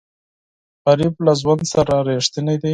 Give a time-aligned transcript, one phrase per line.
[0.85, 2.69] غریب له ژوند سره رښتینی دی